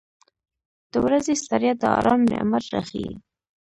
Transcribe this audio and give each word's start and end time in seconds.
•د 0.91 0.93
ورځې 1.05 1.33
ستړیا 1.43 1.73
د 1.81 1.83
آرام 1.97 2.19
نعمت 2.31 2.65
راښیي. 2.73 3.13